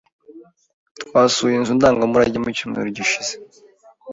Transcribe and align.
Twasuye 1.01 1.55
inzu 1.57 1.71
ndangamurage 1.77 2.37
mu 2.43 2.49
cyumweru 2.57 2.87
gishize. 2.97 3.33